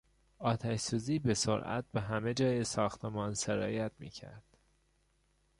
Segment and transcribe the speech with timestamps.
[0.39, 4.43] آتشسوزی به سرعت به همه جای ساختمان سرایت میکرد.